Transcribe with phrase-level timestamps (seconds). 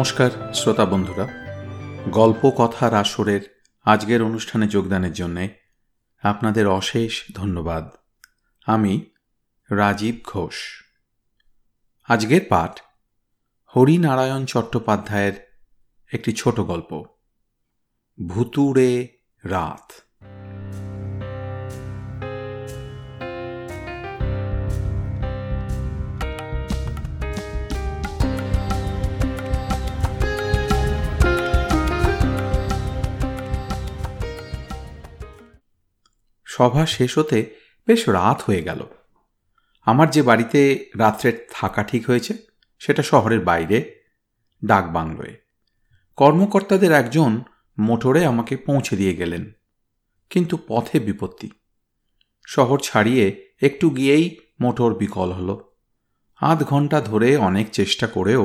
[0.00, 1.28] নমস্কার, শ্রোতা বন্ধুরা।
[2.10, 5.54] গল্প কথার আসরের আজকের অনুষ্ঠানে যোগদানের জন্যে
[6.22, 7.90] আপনাদের অশেষ ধন্যবাদ।
[8.66, 9.10] আমি
[9.70, 10.54] রাজীব ঘোষ।
[12.08, 12.80] আজকের পাঠ
[13.76, 15.32] হরিনারায়ণ চট্টোপাধ্যায়ের
[16.12, 17.04] একটি ছোট গল্প।
[18.26, 19.08] ভুতুড়ে
[19.44, 19.92] রাত।
[36.50, 37.38] সভা শেষ হতে
[37.88, 38.80] বেশ রাত হয়ে গেল।
[39.86, 40.60] আমার যে বাড়িতে
[40.98, 42.32] রাত্রে থাকা ঠিক হয়েছে,
[42.80, 43.78] সেটা শহরের বাইরে
[44.62, 45.34] ডাক বাংলোয়
[46.18, 47.30] কর্মকর্তাদের একজন
[47.78, 49.44] মোটরে আমাকে পৌঁছে দিয়ে গেলেন,
[50.30, 51.48] কিন্তু পথে বিপত্তি।
[52.46, 53.24] শহর ছাড়িয়ে
[53.62, 54.26] একটু গিয়েই
[54.60, 55.56] মোটর বিকল হলো।
[56.40, 58.44] আধ ঘণ্টা ধরে অনেক চেষ্টা করেও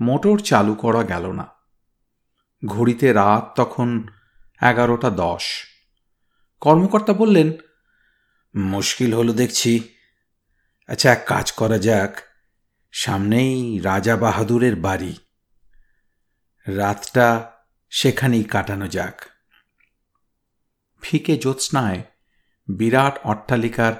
[0.00, 1.46] মোটর চালু করা গেল না।
[2.62, 3.88] ঘড়িতে রাত তখন
[4.60, 5.44] এগারোটা দশ।
[6.66, 7.52] কর্মকর্তা বললেন,
[8.54, 9.88] মুশকিল হলো দেখছি।
[10.88, 12.16] আচ্ছা এক কাজ করা যাক।
[12.92, 15.16] সামনেই রাজা বাহাদুরের বাড়ি।
[16.66, 17.52] রাতটা
[17.90, 19.20] সেখানেই কাটানো যাক।
[21.02, 22.02] ফিকে জ্যোৎস্নায়
[22.68, 23.92] বিরাট অট্টালিকার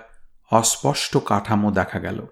[0.51, 2.27] অস্পষ্ট কাঠামো দেখা গেল।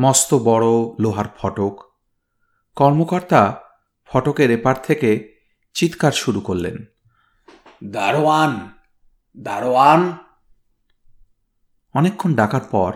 [0.00, 0.66] মস্ত বড়
[1.00, 1.92] লোহার ফটক।
[2.76, 3.62] কর্মকর্তা
[4.06, 5.36] ফটকের এপার থেকে
[5.74, 6.84] চিৎকার শুরু করলেন,
[7.84, 8.79] দারোয়ান
[9.38, 10.16] দারোয়ান?
[11.94, 12.92] অনেকক্ষণ ডাকার পর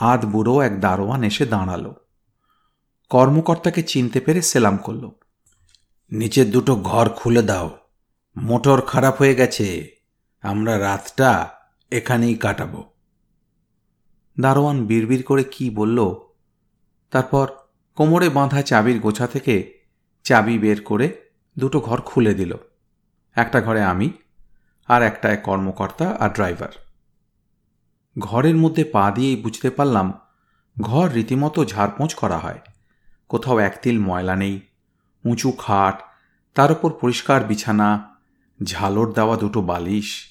[0.00, 1.94] আধ বুড়ো এক দারোয়ান এসে দাঁড়াল।
[3.10, 5.10] কর্মকর্তাকে চিনতে পেরে সেলাম করল।
[6.12, 7.78] নিচের দুটো ঘর খুলে দাও।
[8.36, 9.96] মোটর খারাপ হয়ে গেছে।
[10.42, 11.50] আমরা রাতটা
[11.90, 12.84] এখানেই কাটাবো।
[14.40, 16.14] দারোয়ান বিড়বিড় করে কি বলল,
[17.10, 17.48] তারপর
[17.94, 19.80] কোমরে বাঁধা চাবির গোছা থেকে
[20.24, 22.56] চাবি বের করে দুটো ঘর খুলে দিল।
[23.34, 24.12] একটা ঘরে আমি
[24.88, 26.68] আর একটায় কর্মকর্তা আর ড্রাইভার।
[28.18, 30.12] ঘরের মধ্যে পা দিয়েই বুঝতে পারলাম,
[30.80, 32.60] ঘর রীতিমতো ঝাড়পোঁচ করা হয়।
[33.28, 34.60] কোথাও একতিল ময়লা নেই,
[35.24, 36.02] উঁচু খাট,
[36.54, 38.16] তার উপর পরিষ্কার বিছানা,
[38.64, 40.26] ঝালর দেওয়া দুটো বালিশ।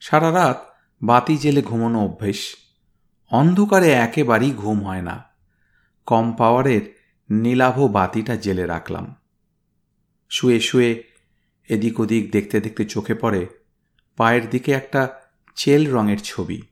[0.00, 0.66] সারা রাত
[1.02, 2.56] বাতি জেলে ঘুমানো অভ্যেস।
[3.30, 5.24] অন্ধকারে একেবারেই ঘুম হয় না।
[6.06, 6.98] কম পাওয়ারের
[7.30, 9.16] নীলাভ বাতিটা জেলে রাখলাম।
[10.30, 11.13] শুয়ে শুয়ে
[11.68, 13.46] এদিক ওদিক দেখতে দেখতে চোখে পড়ে
[14.16, 15.20] পায়ের দিকে একটা
[15.54, 16.62] চেল রঙের ছবি।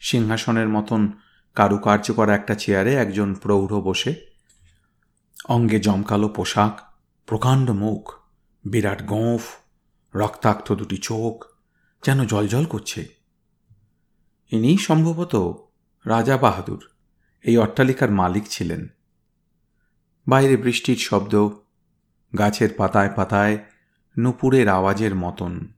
[0.00, 1.12] সিংহাসনের মতন
[1.54, 4.14] কারুকার্য করা একটা চেয়ারে একজন প্রৌঢ় বসে।
[5.48, 6.80] অঙ্গে জমকালো পোশাক,
[7.26, 8.12] প্রকাণ্ড মুখ,
[8.64, 9.42] বিরাট গোঁফ,
[10.14, 11.44] রক্তাক্ত দুটি চোখ,
[12.04, 13.08] যেন জলজল করছে।
[14.52, 15.34] ইনি সম্ভবত
[16.06, 16.90] রাজা বাহাদুর,
[17.42, 18.86] এই অট্টালিকার মালিক ছিলেন।
[20.28, 21.48] বাইরে বৃষ্টির শব্দ,
[22.38, 23.58] গাছের পাতায় পাতায়
[24.18, 25.68] নুপুরের আওয়াজের মতন।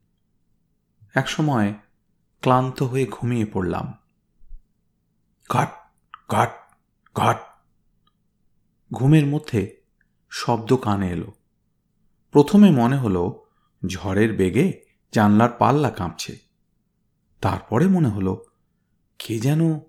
[1.15, 1.75] একসময়
[2.41, 3.93] ক্লান্ত হয়ে ঘুমিয়ে পড়লাম।
[5.49, 5.73] কাট
[6.29, 6.51] কাট
[7.15, 7.37] কাট
[8.93, 9.83] ঘুমের মধ্যে
[10.31, 11.33] শব্দ কানে এলো।
[12.33, 13.47] প্রথমে মনে হলো,
[13.87, 16.39] ঝড়ের বেগে জানলার পাল্লা কাঁপছে।
[17.41, 18.45] তারপরে মনে হলো,
[19.19, 19.81] কে যেন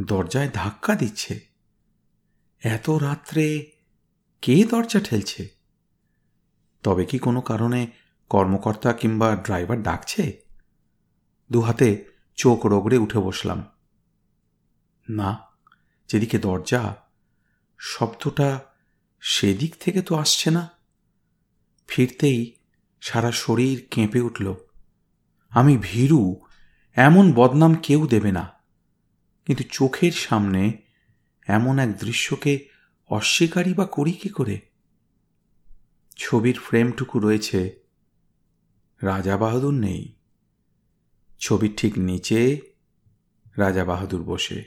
[0.00, 1.40] দরজায় ধাক্কা দিচ্ছে।
[2.62, 3.70] এত রাত্রে
[4.42, 5.61] কে দরজা ঠেলছে?
[6.82, 7.86] তবে কি কোনো কারণে
[8.28, 10.40] কর্মকর্তা কিংবা ড্রাইভার ডাকছে?
[11.52, 12.04] দুহাতে
[12.34, 13.64] চোখ রগড়ে উঠে বসলাম।
[15.08, 15.38] না,
[16.08, 16.96] যেদিকে দরজা,
[17.78, 18.60] শব্দটা
[19.20, 20.68] সেদিক থেকে তো আসছে না।
[21.88, 22.56] ফিরতেই
[23.00, 24.54] সারা শরীর কেঁপে উঠল।
[25.50, 26.40] আমি ভীরু,
[26.94, 28.52] এমন বদনাম কেউ দেবে না।
[29.46, 30.82] কিন্তু চোখের সামনে
[31.46, 32.68] এমন এক দৃশ্যকে
[33.08, 34.71] অস্বীকারই বা করি কি করে?
[36.16, 37.82] ছবির ফ্রেমটুকু রয়েছে।
[39.02, 40.14] রাজা বাহাদুর নেই।
[41.40, 42.60] ছবির ঠিক নিচে
[43.58, 44.64] রাজা বাহাদুর বসে।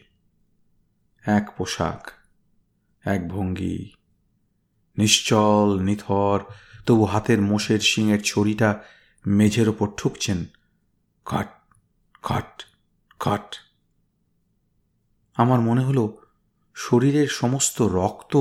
[1.25, 2.11] এক পোশাক,
[3.07, 3.93] এক ভঙ্গি।
[4.97, 6.39] নিশ্চল, নিথর,
[6.85, 8.83] তবু হাতের মোষের শিঙের ছড়িটা
[9.27, 10.45] মেঝের ওপর ঠুকছেন।
[11.25, 11.73] কাট
[12.21, 12.65] কাট
[13.19, 13.55] কাট।
[15.35, 16.17] আমার মনে হলো,
[16.75, 18.37] শরীরের সমস্ত রক্ত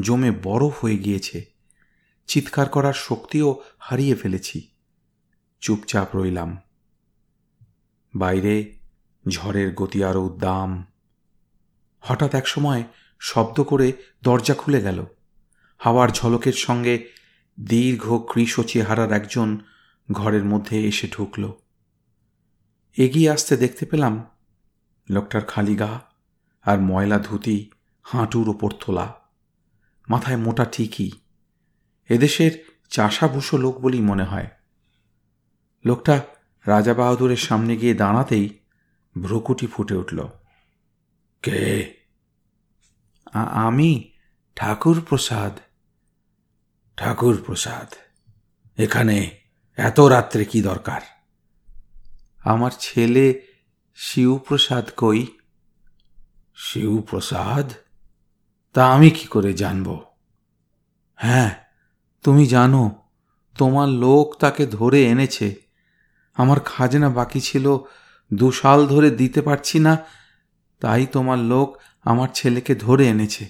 [0.00, 1.57] জমে বরফ হয়ে গিয়েছে।
[2.28, 4.68] চিৎকার করার শক্তিও হারিয়ে ফেলেছি।
[5.60, 6.58] চুপচাপ রইলাম।
[8.14, 8.78] বাইরে
[9.28, 10.84] ঝড়ের গতি আরও উদ্দাম।
[12.00, 12.84] হঠাৎ এক সময়
[13.20, 13.92] শব্দ করে
[14.22, 15.04] দরজা খুলে গেল।
[15.78, 17.10] হাওয়ার ঝলকের সঙ্গে
[17.60, 19.58] দীর্ঘ কৃষ চেহারার একজন
[20.12, 21.52] ঘরের মধ্যে এসে ঢুকল।
[22.96, 24.24] এগিয়ে আসতে দেখতে পেলাম
[25.10, 26.00] লোকটার খালি গা
[26.62, 27.70] আর ময়লা ধুতি
[28.02, 29.14] হাঁটুর ওপর তোলা।
[30.08, 31.10] মাথায় মোটা ঠিকই।
[32.08, 34.48] এদেশের চাষাভুষো লোক বলেই মনে হয়।
[35.86, 36.20] লোকটা
[36.66, 38.58] রাজা বাহাদুরের সামনে গিয়ে দাঁড়াতেই
[39.22, 40.28] ভ্রুকুটি ফুটে উঠল।
[41.42, 41.94] কে?
[43.34, 44.12] আমি
[44.56, 45.58] ঠাকুর প্রসাদ
[46.96, 47.94] ঠাকুর প্রসাদ
[48.80, 49.40] এখানে
[49.76, 51.00] এত রাত্রে কি দরকার?
[52.44, 53.46] আমার ছেলে
[53.94, 55.26] শিবপ্রসাদ কই?
[56.54, 57.72] শিবপ্রসাদ
[58.72, 60.04] তা আমি কি করে জানব?
[61.14, 61.67] হ্যাঁ
[62.22, 63.02] তুমি জানো,
[63.58, 65.54] তোমার লোক তাকে ধরে এনেছে।
[66.34, 67.78] আমার খাজনা বাকি ছিল,
[68.34, 69.98] দু সাল ধরে দিতে পারছি না,
[70.80, 73.48] তাই তোমার লোক আমার ছেলেকে ধরে এনেছে।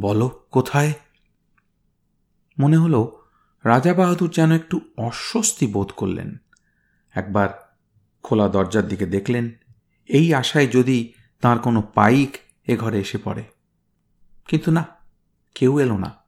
[0.00, 0.92] বলো, কোথায়?
[2.58, 3.22] মনে হলো,
[3.64, 6.36] রাজা বাহাদুর যেন একটু অস্বস্তি বোধ করলেন।
[7.14, 7.76] একবার
[8.22, 9.50] খোলা দরজার দিকে দেখলেন,
[10.08, 12.36] এই আশায় যদি তার কোনো পাইক
[12.66, 13.44] এ ঘরে এসে পড়ে।
[14.48, 14.84] কিন্তু না,
[15.54, 16.19] কেউ এলো না।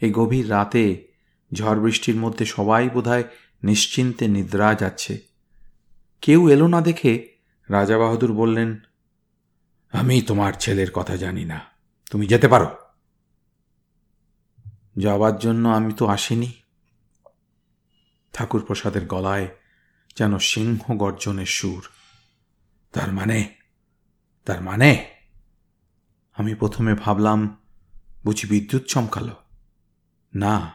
[0.00, 1.12] এই গভীর রাতে
[1.54, 3.24] ঝড় বৃষ্টির মধ্যে সবাই বোধহয়
[3.62, 5.18] নিশ্চিন্তে নিদ্রা যাচ্ছে।
[6.20, 7.28] কেউ এলো না দেখে
[7.70, 8.80] রাজা বাহাদুর বললেন,
[9.92, 11.60] আমি তোমার ছেলের কথা জানি না।
[12.10, 12.68] তুমি যেতে পারো?
[14.96, 16.52] যাবার জন্য আমি তো আসিনি।
[18.32, 19.48] ঠাকুর প্রসাদের গলায়
[20.16, 21.88] যেন সিংহ গর্জনের সুর,
[22.92, 23.54] তার মানে
[24.44, 25.06] তার মানে?
[26.36, 27.40] আমি প্রথমে ভাবলাম,
[28.24, 29.45] বুঝি বিদ্যুৎ চমকালো।
[30.36, 30.72] না,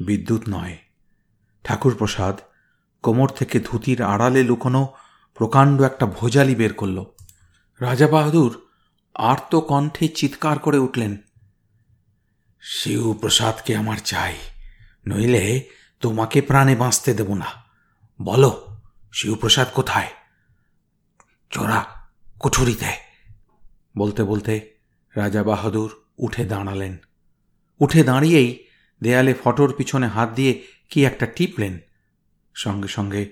[0.00, 0.78] বিদ্যুৎ নয়।
[1.64, 2.40] ঠাকুর প্রসাদ
[3.02, 4.94] কোমর থেকে ধুতির আড়ালে লুকোনো
[5.34, 7.04] প্রকাণ্ড একটা ভোজালি বের করল।
[7.80, 8.52] রাজা বাহাদুর
[9.14, 11.16] আর্ত কণ্ঠে চিৎকার করে উঠলেন
[12.60, 14.36] শিবপ্রসাদকে আমার চাই,
[15.06, 15.70] নইলে
[16.00, 17.46] তোমাকে প্রাণে বাঁচতে দেব না।
[18.22, 18.50] বলো
[19.12, 20.10] শিবপ্রসাদ কোথায়?
[21.50, 21.84] চোরা
[22.40, 22.92] কুঠুরিতে।
[23.96, 24.76] বলতে বলতে
[25.16, 26.96] রাজা বাহাদুর উঠে দাঁড়ালেন।
[27.80, 28.50] উঠে দাঁড়িয়েই
[29.02, 30.52] দেয়ালে ফটোর পিছনে হাত দিয়ে
[30.90, 31.78] কি একটা টিপলেন।
[32.54, 33.22] সঙ্গে সঙ্গে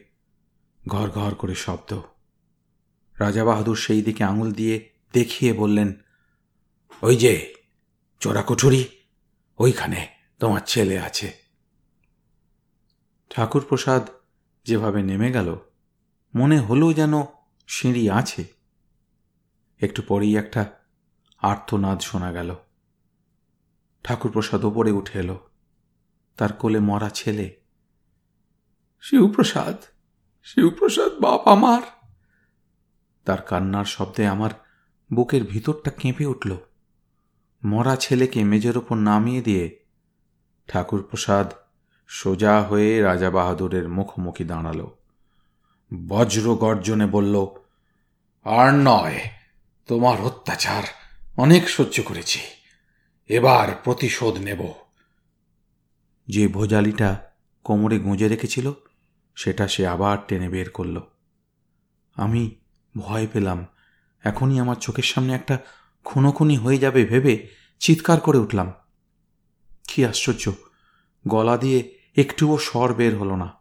[0.86, 1.90] ঘর ঘর করে শব্দ।
[3.16, 4.76] রাজা বাহাদুর সেই দিকে আঙুল দিয়ে
[5.12, 5.88] দেখিয়ে বললেন,
[7.02, 7.32] ওই যে
[8.20, 8.82] চোরা কুঠুরি
[9.58, 10.00] ওইখানে
[10.40, 11.28] তোমার ছেলে আছে।
[13.30, 14.02] ঠাকুর প্রসাদ
[14.66, 15.48] যেভাবে নেমে গেল,
[16.34, 17.14] মনে হলো যেন
[17.68, 18.42] সিঁড়ি আছে।
[19.80, 20.62] একটু পরেই একটা
[21.42, 22.54] আর্তনাদ শোনা গেল।
[24.06, 25.48] ঠাকুরপ্রসাদ ওপরে উঠে এলো।
[26.36, 27.60] তার কোলে মরা ছেলে,
[29.00, 29.76] শিবপ্রসাদ
[30.44, 31.82] শিবপ্রসাদ, বাপ আমার!
[33.24, 34.50] তার কান্নার শব্দে আমার
[35.14, 36.56] বুকের ভিতরটা কেঁপে উঠল।
[37.64, 39.84] মরা ছেলেকে মেজের ওপর নামিয়ে দিয়ে
[40.68, 41.52] ঠাকুরপ্রসাদ
[42.06, 44.86] সোজা হয়ে রাজা বাহাদুরের মুখোমুখি দাঁড়াল।
[46.08, 47.46] বজ্র গর্জনে বলল,
[48.44, 49.20] আর নয়,
[49.86, 50.82] তোমার অত্যাচার
[51.36, 52.40] অনেক সহ্য করেছি।
[53.30, 54.72] এবার প্রতিশোধ নেব।
[56.28, 57.30] যে ভোজালিটা
[57.64, 58.72] কোমরে গুঁজে রেখেছিল
[59.36, 61.00] সেটা সে আবার টেনে বের করল।
[62.16, 62.54] আমি
[62.96, 63.66] ভয় পেলাম।
[64.24, 65.58] এখনই আমার চোখের সামনে একটা
[66.04, 67.48] খুনোখুনি হয়ে যাবে ভেবে
[67.80, 68.72] চিৎকার করে উঠলাম।
[69.88, 70.52] কি আশ্চর্য!
[71.28, 73.52] গলা দিয়ে একটুও স্বর বের হলো না।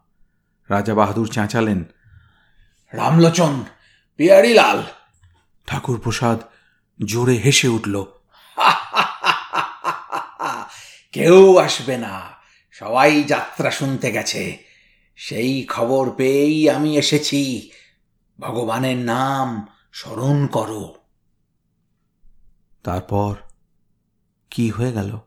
[0.70, 1.84] রাজা বাহাদুর চেঁচালেন
[2.92, 3.64] রামলোচন
[4.16, 4.82] পিয়ারিলাল!
[5.66, 6.38] ঠাকুর প্রসাদ
[7.04, 8.04] জোরে হেসে উঠল
[11.16, 12.20] কেউ আসবে না।
[12.72, 14.58] সবাই যাত্রা শুনতে গেছে।
[15.16, 17.70] সেই খবর পেয়েই আমি এসেছি।
[18.40, 20.94] ভগবানের নাম স্মরণ করো।
[22.82, 23.34] তারপর
[24.50, 25.18] কি হয়ে গেল?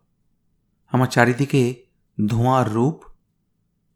[0.87, 1.85] আমার চারিদিকে
[2.27, 3.03] ধোঁয়ার রূপ।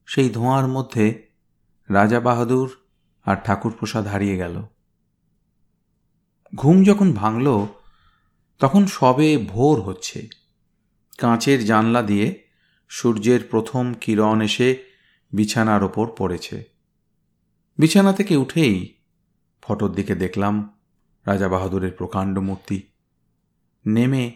[0.06, 1.32] সেই ধোঁয়ার মধ্যে
[1.90, 2.78] রাজা বাহাদুর
[3.24, 4.64] আর ঠাকুর প্রসাদ হারিয়ে গেল।
[6.56, 7.66] ঘুম যখন ভাঙল,
[8.60, 10.43] তখন সবে ভোর হচ্ছে।
[11.18, 12.44] কাঁচের জানলা দিয়ে
[12.90, 14.78] সূর্যের প্রথম কিরণ এসে
[15.34, 16.64] বিছানার ওপর পড়েছে।
[17.78, 18.94] বিছানা থেকে উঠেই
[19.62, 20.80] ফটোর দিকে দেখলাম
[21.26, 22.82] রাজা বাহাদুরের প্রকাণ্ড মূর্তি।
[23.88, 24.32] নেমে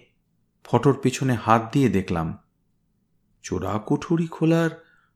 [0.64, 2.38] ফটোর পিছনে হাত দিয়ে দেখলাম,
[3.44, 4.70] চোরা কুঠুরি খোলার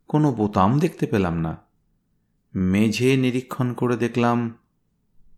[0.08, 1.58] কোনো বোতাম দেখতে পেলাম না।
[2.56, 4.58] মেঝে নিরীক্ষণ করে দেখলাম,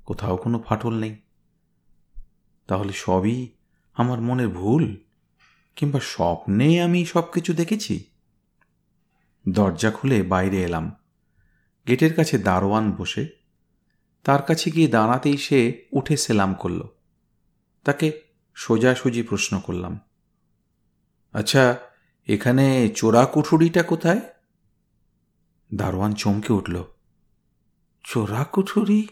[0.06, 1.16] কোথাও কোনো ফাটল নেই।
[2.68, 3.50] তাহলে সবই
[3.94, 4.98] আমার মনের ভুল?
[5.76, 8.04] কিংবা স্বপ্নে আমি সব কিছু দেখেছি?
[9.50, 10.96] দরজা খুলে বাইরে এলাম।
[11.88, 13.28] গেটের কাছে দারোয়ান বসে,
[14.24, 16.82] তার কাছে গিয়ে দাঁড়াতেই সে উঠে সেলাম করল।
[17.84, 18.22] তাকে
[18.54, 20.00] সোজাসুজি প্রশ্ন করলাম
[21.34, 21.78] আচ্ছা
[22.28, 24.22] এখানে চোরা কুঠুরিটা কোথায়?
[25.76, 26.84] দারোয়ান চমকে উঠল
[28.04, 29.08] চোরা কুঠুরি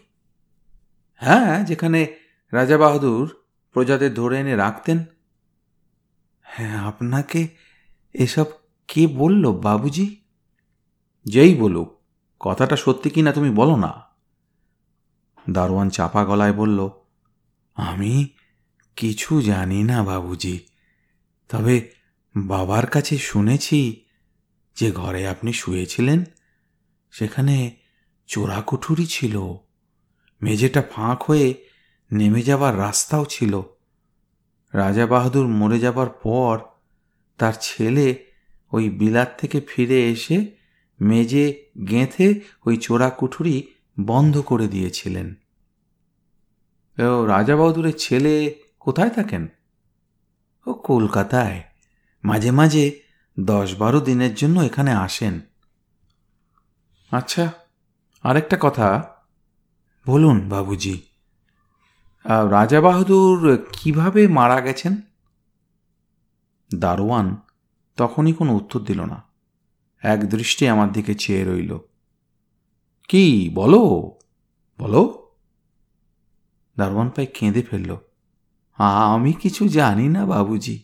[1.14, 2.16] হ্যাঁ যেখানে
[2.52, 3.42] রাজা বাহাদুর
[3.72, 5.04] প্রজাদের ধরে এনে রাখতেন
[6.54, 7.48] হ্যাঁ আপনাকে
[8.12, 8.44] এসব
[8.88, 10.16] কে বলল, বাবুজি?
[11.24, 12.00] যেই বলুক,
[12.40, 14.02] কথাটা সত্যি কি না তুমি বলো না।
[15.50, 16.90] দারোয়ান চাপা গলায় বলল,
[17.74, 18.28] আমি
[18.96, 20.58] কিছু জানি না, বাবুজি।
[21.48, 21.90] তবে
[22.36, 24.04] বাবার কাছে শুনেছি
[24.76, 26.24] যে ঘরে আপনি শুয়েছিলেন,
[27.10, 27.76] সেখানে
[28.26, 29.42] চোরাকুঠুরি ছিল।
[30.42, 31.68] মেঝেটা ফাঁক হয়ে
[32.12, 33.62] নেমে যাবার রাস্তাও ছিল।
[34.72, 36.58] রাজা বাহাদুর মরে যাবার পর
[37.38, 38.24] তার ছেলে
[38.72, 40.46] ওই বিলাত থেকে ফিরে এসে
[41.00, 43.68] মেজে গেঁথে ওই চোরা কুঠুরি
[44.00, 45.34] বন্ধ করে দিয়েছিলেন।
[47.02, 49.48] ও, রাজা বাহাদুরের ছেলে কোথায় থাকেন?
[50.66, 51.62] ও, কলকাতায়।
[52.24, 53.00] মাঝে মাঝে
[53.40, 55.40] দশ বারো দিনের জন্য এখানে আসেন।
[57.10, 57.52] আচ্ছা
[58.22, 59.16] আরেকটা কথা।
[60.06, 61.11] বলুন বাবুজি।
[62.24, 64.96] রাজা বাহাদুর কীভাবে মারা গেছেন?
[66.74, 67.36] দারোয়ান
[67.96, 69.22] তখনই কোনো উত্তর দিল না।
[70.02, 71.78] এক দৃষ্টি আমার দিকে চেয়ে রইল।
[73.08, 73.80] কি, বলো
[74.78, 75.30] বলো।
[76.76, 77.96] দারোয়ান পাই কেঁদে ফেলল।
[78.78, 80.82] আমি কিছু জানি না বাবুজি।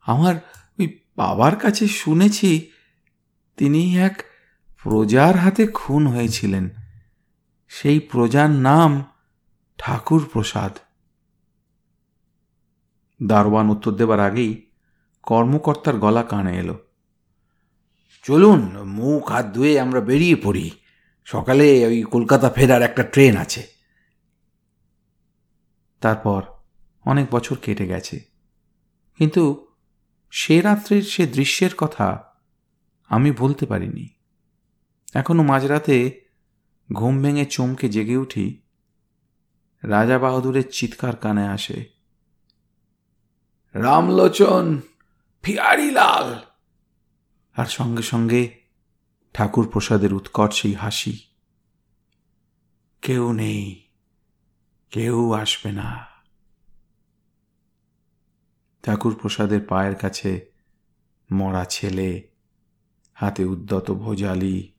[0.00, 0.34] আমার
[0.78, 2.70] ওই বাবার কাছে শুনেছি
[3.56, 4.24] তিনি এক
[4.82, 6.68] প্রজার হাতে খুন হয়েছিলেন।
[7.68, 9.04] সেই প্রজার নাম
[9.78, 10.78] ঠাকুর প্রসাদ
[13.26, 14.70] দারোয়ান উত্তর দেবার আগেই
[15.22, 16.78] কর্মকর্তার গলা কানে এলো।
[18.22, 20.70] চলুন, মুখ, হাত ধুয়ে আমরা বেরিয়ে পড়ি।
[21.24, 23.66] সকালে ওই কলকাতা ফেরার একটা ট্রেন আছে।
[26.00, 26.42] তারপর
[27.04, 28.20] অনেক বছর কেটে গেছে।
[29.18, 29.66] কিন্তু
[30.30, 32.24] সে রাত্রের সে দৃশ্যের কথা
[33.08, 34.08] আমি বলতে পারিনি।
[35.14, 36.24] এখনও মাঝরাতে
[36.92, 38.65] ঘুম ভেঙে চমকে জেগে উঠি
[39.84, 41.90] রাজা বাহাদুরের চিৎকার কানে আসে।
[43.74, 44.80] রামলোচন,
[45.42, 46.40] ফিয়ারিলাল!
[47.56, 48.60] আর সঙ্গে সঙ্গে
[49.34, 51.26] ঠাকুর প্রসাদের উৎকট সেই হাসি।
[53.02, 53.88] কেউ নেই,
[54.90, 56.06] কেউ আসবে না।
[58.82, 60.52] ঠাকুর প্রসাদের পায়ের কাছে
[61.32, 62.28] মরা ছেলে,
[63.14, 64.72] হাতে উদ্যত ভোজালি।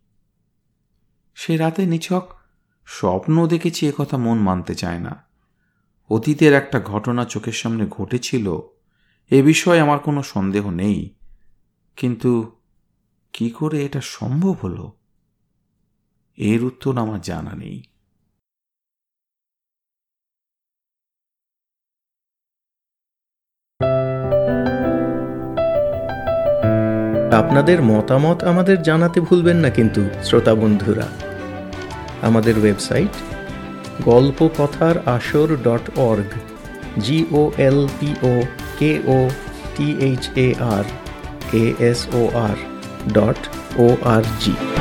[1.36, 2.37] সে রাতে নিছক
[2.90, 5.28] স্বপ্ন দেখেছি কথা মন মানতে চায় না।
[6.10, 8.60] অতীতের একটা ঘটনা চোখের সামনে ঘটেছিল,
[9.32, 11.16] এ বিষয়ে আমার কোনো সন্দেহ নেই।
[11.96, 12.60] কিন্তু
[13.34, 14.94] কি করে এটা সম্ভব হলো?
[16.38, 17.84] এর উত্তর আমার জানা নেই।
[27.34, 31.37] আপনাদের মতামত আমাদের জানাতে ভুলবেন না কিন্তু, শ্রোতা বন্ধুরা।
[32.24, 33.14] আমাদের website
[34.06, 36.32] Golpo Kothar Ashor dot org
[37.00, 38.34] G O L P O
[38.80, 39.20] K O
[39.76, 40.86] T H A R
[41.56, 42.58] A S O R
[43.14, 43.40] dot
[43.78, 44.77] O R G